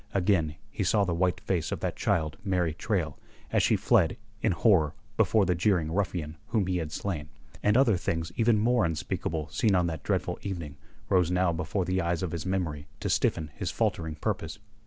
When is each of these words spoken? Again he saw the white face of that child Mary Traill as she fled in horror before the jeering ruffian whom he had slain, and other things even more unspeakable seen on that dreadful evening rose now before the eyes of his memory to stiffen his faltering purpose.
Again 0.15 0.55
he 0.71 0.83
saw 0.83 1.03
the 1.05 1.13
white 1.13 1.39
face 1.41 1.71
of 1.71 1.79
that 1.81 1.95
child 1.95 2.35
Mary 2.43 2.73
Traill 2.73 3.19
as 3.51 3.61
she 3.61 3.75
fled 3.75 4.17
in 4.41 4.51
horror 4.51 4.95
before 5.15 5.45
the 5.45 5.53
jeering 5.53 5.91
ruffian 5.91 6.37
whom 6.47 6.65
he 6.65 6.77
had 6.77 6.91
slain, 6.91 7.29
and 7.61 7.77
other 7.77 7.97
things 7.97 8.31
even 8.35 8.57
more 8.57 8.83
unspeakable 8.83 9.49
seen 9.49 9.75
on 9.75 9.85
that 9.85 10.01
dreadful 10.01 10.39
evening 10.41 10.75
rose 11.07 11.29
now 11.29 11.53
before 11.53 11.85
the 11.85 12.01
eyes 12.01 12.23
of 12.23 12.31
his 12.31 12.47
memory 12.47 12.87
to 12.99 13.11
stiffen 13.11 13.51
his 13.53 13.69
faltering 13.69 14.15
purpose. 14.15 14.57